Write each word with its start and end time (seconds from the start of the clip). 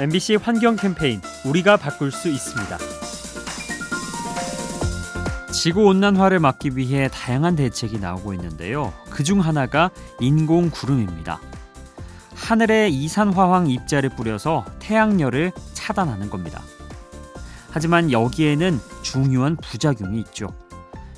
MBC 0.00 0.36
환경 0.36 0.76
캠페인 0.76 1.20
우리가 1.44 1.76
바꿀 1.76 2.10
수 2.10 2.30
있습니다. 2.30 2.78
지구 5.52 5.84
온난화를 5.84 6.38
막기 6.38 6.74
위해 6.74 7.08
다양한 7.12 7.54
대책이 7.54 7.98
나오고 7.98 8.32
있는데요. 8.32 8.94
그중 9.10 9.40
하나가 9.40 9.90
인공 10.18 10.70
구름입니다. 10.70 11.42
하늘에 12.34 12.88
이산화황 12.88 13.68
입자를 13.68 14.08
뿌려서 14.08 14.64
태양열을 14.78 15.52
차단하는 15.74 16.30
겁니다. 16.30 16.62
하지만 17.70 18.10
여기에는 18.10 18.80
중요한 19.02 19.56
부작용이 19.56 20.18
있죠. 20.20 20.48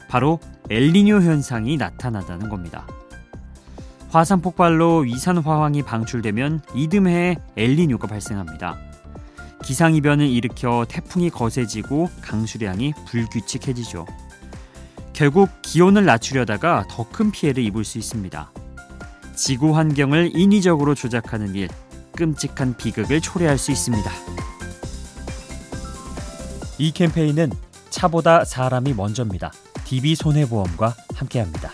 바로 0.09 0.41
엘니뇨 0.71 1.21
현상이 1.21 1.77
나타난다는 1.77 2.49
겁니다. 2.49 2.85
화산 4.13 4.43
폭발로 4.43 5.07
이산 5.07 5.39
화황이 5.39 5.83
방출되면 5.83 6.61
이듬해에 6.75 7.37
엘니뇨가 7.57 8.07
발생합니다. 8.07 8.79
기상 9.65 9.95
이변을 9.95 10.27
일으켜 10.27 10.85
태풍이 10.87 11.31
거세지고 11.31 12.11
강수량이 12.21 12.93
불규칙해지죠. 13.09 14.05
결국 15.15 15.49
기온을 15.63 16.05
낮추려다가 16.05 16.85
더 16.91 17.05
큰 17.05 17.31
피해를 17.31 17.63
입을 17.65 17.85
수 17.85 17.97
있습니다. 17.97 18.53
지구 19.35 19.75
환경을 19.75 20.33
인위적으로 20.35 20.95
조작하는 20.95 21.55
일, 21.55 21.69
끔찍한 22.15 22.77
비극을 22.77 23.23
초래할 23.23 23.57
수 23.57 23.73
있습니다. 23.73 24.11
이 26.77 26.93
캠페인은 26.93 27.51
차보다 27.89 28.45
사람이 28.45 28.93
먼저입니다. 28.93 29.53
DB 29.85 30.15
손해보험과 30.17 30.95
함께합니다. 31.15 31.71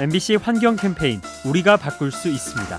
MBC 0.00 0.36
환경 0.36 0.76
캠페인 0.76 1.20
우리가 1.44 1.76
바꿀 1.76 2.10
수 2.10 2.30
있습니다. 2.30 2.78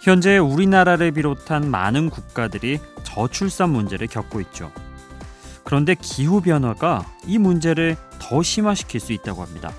현재 0.00 0.38
우리나라를 0.38 1.10
비롯한 1.10 1.70
많은 1.70 2.08
국가들이 2.08 2.78
저출산 3.02 3.68
문제를 3.68 4.06
겪고 4.06 4.40
있죠. 4.40 4.72
그런데 5.64 5.94
기후 6.00 6.40
변화가 6.40 7.04
이 7.26 7.36
문제를 7.36 7.98
더 8.18 8.42
심화시킬 8.42 9.00
수 9.00 9.12
있다고 9.12 9.42
합니다. 9.42 9.70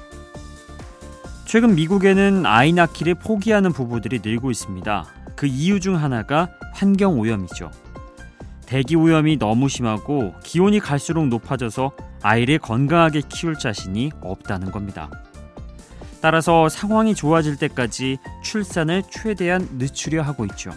최근 1.45 1.73
미국에는 1.73 2.45
아이 2.45 2.71
낳기를 2.71 3.15
포기하는 3.15 3.73
부부들이 3.73 4.19
늘고 4.23 4.51
있습니다. 4.51 5.05
그 5.35 5.47
이유 5.47 5.79
중 5.79 5.95
하나가 5.95 6.49
환경 6.73 7.19
오염이죠. 7.19 7.71
대기 8.67 8.95
오염이 8.95 9.37
너무 9.37 9.67
심하고 9.67 10.35
기온이 10.43 10.79
갈수록 10.79 11.25
높아져서 11.25 11.91
아이를 12.21 12.59
건강하게 12.59 13.21
키울 13.29 13.57
자신이 13.57 14.11
없다는 14.21 14.71
겁니다. 14.71 15.09
따라서 16.21 16.67
상황이 16.67 17.15
좋아질 17.15 17.57
때까지 17.57 18.17
출산을 18.43 19.03
최대한 19.09 19.67
늦추려 19.77 20.21
하고 20.21 20.45
있죠. 20.45 20.71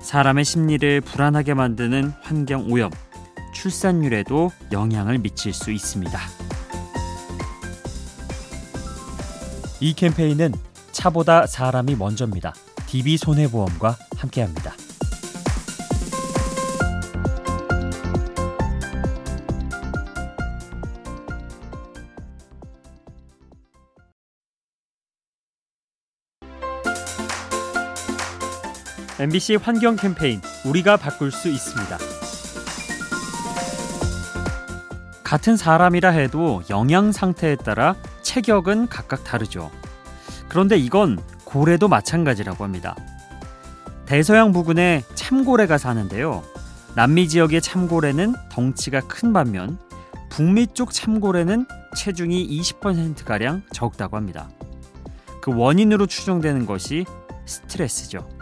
사람의 0.00 0.44
심리를 0.44 1.00
불안하게 1.00 1.54
만드는 1.54 2.12
환경 2.22 2.70
오염, 2.70 2.90
출산율에도 3.54 4.52
영향을 4.70 5.18
미칠 5.18 5.52
수 5.52 5.72
있습니다. 5.72 6.20
이 9.80 9.94
캠페인은 9.94 10.52
차보다 10.92 11.46
사람이 11.46 11.96
먼저입니다. 11.96 12.54
DB 12.86 13.16
손해보험과 13.16 13.96
함께합니다. 14.16 14.74
MBC 29.24 29.54
환경 29.54 29.96
캠페인 29.96 30.42
우리가 30.66 30.98
바꿀 30.98 31.32
수 31.32 31.48
있습니다. 31.48 31.96
같은 35.22 35.56
사람이라 35.56 36.10
해도 36.10 36.62
영양 36.68 37.10
상태에 37.10 37.56
따라 37.56 37.94
체격은 38.20 38.88
각각 38.88 39.24
다르죠. 39.24 39.70
그런데 40.50 40.76
이건 40.76 41.18
고래도 41.44 41.88
마찬가지라고 41.88 42.64
합니다. 42.64 42.94
대서양 44.04 44.52
부근에 44.52 45.02
참고래가 45.14 45.78
사는데요. 45.78 46.42
남미 46.94 47.26
지역의 47.26 47.62
참고래는 47.62 48.34
덩치가 48.50 49.00
큰 49.00 49.32
반면 49.32 49.78
북미 50.28 50.66
쪽 50.66 50.92
참고래는 50.92 51.64
체중이 51.96 52.60
20%가량 52.60 53.62
적다고 53.72 54.18
합니다. 54.18 54.50
그 55.40 55.50
원인으로 55.56 56.04
추정되는 56.04 56.66
것이 56.66 57.06
스트레스죠. 57.46 58.33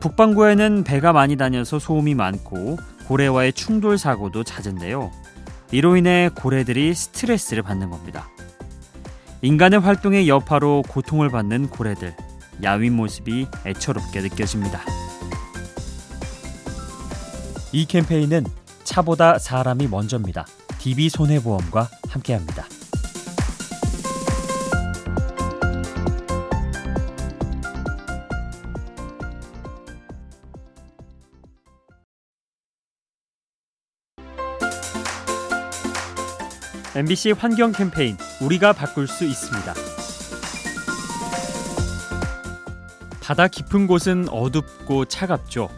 북반구에는 0.00 0.84
배가 0.84 1.12
많이 1.12 1.36
다녀서 1.36 1.78
소음이 1.78 2.14
많고 2.14 2.78
고래와의 3.06 3.52
충돌 3.52 3.98
사고도 3.98 4.44
잦은데요. 4.44 5.10
이로 5.72 5.96
인해 5.96 6.30
고래들이 6.34 6.94
스트레스를 6.94 7.62
받는 7.62 7.90
겁니다. 7.90 8.28
인간의 9.42 9.80
활동의 9.80 10.28
여파로 10.28 10.82
고통을 10.88 11.28
받는 11.28 11.68
고래들, 11.68 12.14
야윈 12.62 12.94
모습이 12.94 13.46
애처롭게 13.66 14.20
느껴집니다. 14.20 14.80
이 17.72 17.86
캠페인은 17.86 18.44
차보다 18.84 19.38
사람이 19.38 19.86
먼저입니다. 19.86 20.46
DB 20.78 21.08
손해보험과 21.08 21.88
함께합니다. 22.08 22.64
MBC 36.96 37.32
환경 37.38 37.70
캠페인 37.70 38.16
우리가 38.40 38.72
바꿀 38.72 39.06
수 39.06 39.24
있습니다. 39.24 39.74
바다 43.20 43.46
깊은 43.46 43.86
곳은 43.86 44.28
어둡고 44.28 45.04
차갑죠. 45.04 45.70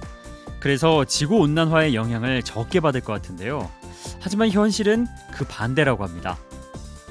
그래서 0.58 1.04
지구 1.04 1.36
온난화의 1.40 1.94
영향을 1.94 2.42
적게 2.42 2.80
받을 2.80 3.02
것 3.02 3.12
같은데요. 3.12 3.70
하지만 4.20 4.48
현실은 4.50 5.06
그 5.34 5.44
반대라고 5.44 6.02
합니다. 6.02 6.38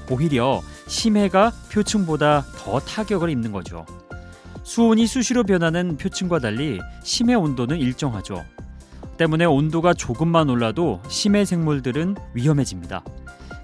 오히려 0.09 0.63
심해가 0.87 1.51
표층보다 1.71 2.43
더 2.57 2.79
타격을 2.79 3.29
입는 3.29 3.51
거죠. 3.51 3.85
수온이 4.63 5.05
수시로 5.05 5.43
변하는 5.43 5.97
표층과 5.97 6.39
달리 6.39 6.79
심해 7.03 7.35
온도는 7.35 7.77
일정하죠. 7.77 8.43
때문에 9.17 9.45
온도가 9.45 9.93
조금만 9.93 10.49
올라도 10.49 11.03
심해 11.07 11.45
생물들은 11.45 12.15
위험해집니다. 12.33 13.03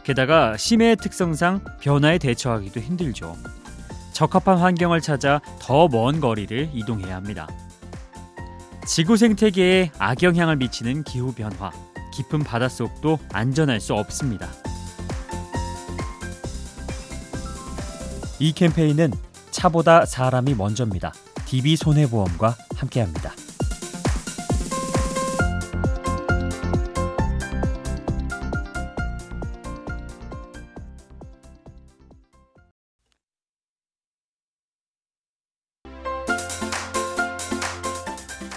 게다가 0.08 0.56
심해의 0.56 0.96
특성상 0.96 1.66
변화에 1.82 2.18
대처하기도 2.18 2.80
힘들죠. 2.80 3.36
적합한 4.14 4.58
환경을 4.58 5.02
찾아 5.02 5.42
더 5.60 5.90
먼 5.90 6.22
거리를 6.22 6.70
이동해야 6.74 7.18
합니다. 7.18 7.46
지구 8.86 9.18
생태계에 9.18 9.92
악영향을 10.00 10.56
미치는 10.56 11.04
기후 11.04 11.34
변화, 11.34 11.72
깊은 12.14 12.40
바닷속도 12.40 13.20
안전할 13.34 13.82
수 13.82 13.96
없습니다. 13.96 14.48
이 18.40 18.54
캠페인은 18.54 19.12
차보다 19.52 20.06
사람이 20.06 20.54
먼저입니다. 20.54 21.12
DB 21.48 21.76
손해보험과 21.76 22.56
함께합니다. 22.78 23.34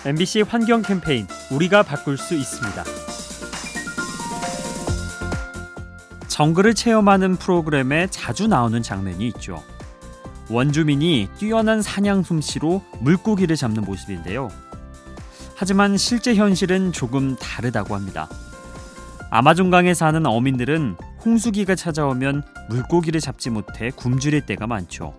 MBC 0.07 0.43
환경 0.49 0.81
캠페인 0.81 1.27
우리가 1.51 1.83
바꿀 1.83 2.17
수 2.17 2.35
있습니다. 2.35 2.85
정글을 6.27 6.75
체험하는 6.75 7.37
프로그램에 7.37 8.07
자주 8.07 8.49
나오는 8.49 8.83
장면이 8.83 9.27
있죠. 9.29 9.63
원주민이 10.49 11.29
뛰어난 11.37 11.83
사냥 11.83 12.23
솜씨로 12.23 12.83
물고기를 13.01 13.57
잡는 13.57 13.85
모습인데요. 13.85 14.49
하지만 15.55 15.99
실제 15.99 16.35
현실은 16.35 16.93
조금 16.93 17.37
다르다고 17.37 17.95
합니다. 17.95 18.27
아마존강에 19.29 19.93
사는 19.93 20.25
어민들은 20.25 20.97
홍수기가 21.27 21.75
찾아오면 21.75 22.43
물고기를 22.71 23.21
잡지 23.21 23.51
못해 23.51 23.91
굶주릴 23.91 24.47
때가 24.47 24.67
많죠. 24.67 25.15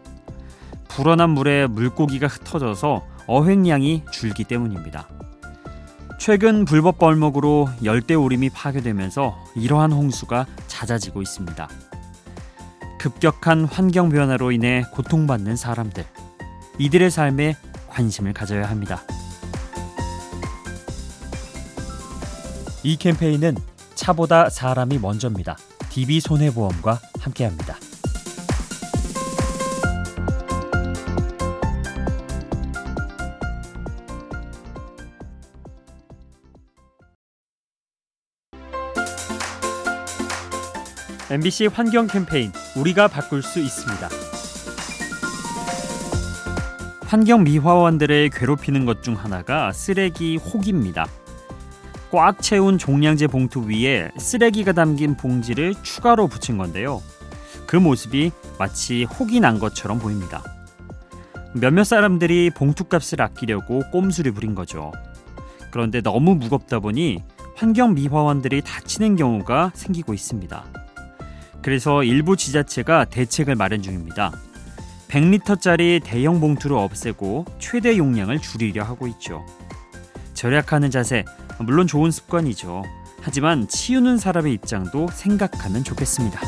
불어난 0.87 1.29
물에 1.29 1.67
물고기가 1.67 2.25
흩어져서 2.25 3.10
어획량이 3.27 4.03
줄기 4.11 4.43
때문입니다. 4.43 5.07
최근 6.19 6.65
불법 6.65 6.99
벌목으로 6.99 7.67
열대 7.83 8.13
우림이 8.13 8.51
파괴되면서 8.51 9.35
이러한 9.55 9.91
홍수가 9.91 10.45
잦아지고 10.67 11.21
있습니다. 11.21 11.67
급격한 12.99 13.65
환경 13.65 14.09
변화로 14.09 14.51
인해 14.51 14.83
고통받는 14.93 15.55
사람들, 15.55 16.05
이들의 16.77 17.09
삶에 17.09 17.55
관심을 17.89 18.33
가져야 18.33 18.69
합니다. 18.69 19.01
이 22.83 22.97
캠페인은 22.97 23.57
차보다 23.95 24.49
사람이 24.49 24.99
먼저입니다. 24.99 25.57
DB 25.89 26.19
손해보험과 26.19 26.99
함께합니다. 27.19 27.75
MBC 41.31 41.67
환경 41.67 42.07
캠페인 42.07 42.51
우리가 42.75 43.07
바꿀 43.07 43.41
수 43.41 43.61
있습니다. 43.61 44.09
환경 47.03 47.45
미화원들을 47.45 48.31
괴롭히는 48.31 48.83
것 48.85 49.01
중 49.01 49.15
하나가 49.15 49.71
쓰레기 49.71 50.35
혹입니다. 50.35 51.07
꽉 52.11 52.41
채운 52.41 52.77
종량제 52.77 53.27
봉투 53.27 53.61
위에 53.61 54.11
쓰레기가 54.17 54.73
담긴 54.73 55.15
봉지를 55.15 55.73
추가로 55.81 56.27
붙인 56.27 56.57
건데요. 56.57 57.01
그 57.65 57.77
모습이 57.77 58.33
마치 58.59 59.05
혹이 59.05 59.39
난 59.39 59.57
것처럼 59.57 59.99
보입니다. 59.99 60.43
몇몇 61.53 61.85
사람들이 61.85 62.49
봉투값을 62.49 63.21
아끼려고 63.21 63.83
꼼수를 63.93 64.33
부린 64.33 64.53
거죠. 64.53 64.91
그런데 65.71 66.01
너무 66.01 66.35
무겁다 66.35 66.79
보니 66.79 67.23
환경 67.55 67.93
미화원들이 67.93 68.63
다치는 68.63 69.15
경우가 69.15 69.71
생기고 69.75 70.13
있습니다. 70.13 70.90
그래서 71.61 72.03
일부 72.03 72.35
지자체가 72.35 73.05
대책을 73.05 73.55
마련 73.55 73.81
중입니다. 73.81 74.31
100리터짜리 75.09 76.01
대형 76.03 76.39
봉투를 76.39 76.77
없애고 76.77 77.45
최대 77.59 77.97
용량을 77.97 78.39
줄이려 78.39 78.83
하고 78.83 79.07
있죠. 79.07 79.45
절약하는 80.33 80.89
자세, 80.89 81.25
물론 81.59 81.85
좋은 81.85 82.11
습관이죠. 82.11 82.83
하지만 83.21 83.67
치우는 83.67 84.17
사람의 84.17 84.53
입장도 84.53 85.09
생각하면 85.11 85.83
좋겠습니다. 85.83 86.41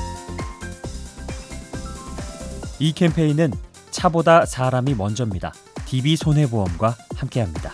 이 2.80 2.94
캠페인은 2.94 3.52
차보다 3.92 4.46
사람이 4.46 4.96
먼저입니다. 4.96 5.54
DB 5.86 6.16
손해보험과 6.16 6.96
함께합니다. 7.16 7.74